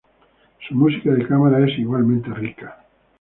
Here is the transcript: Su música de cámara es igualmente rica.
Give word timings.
Su 0.67 0.73
música 0.73 1.11
de 1.11 1.27
cámara 1.27 1.63
es 1.63 1.77
igualmente 1.77 2.33
rica. 2.33 2.75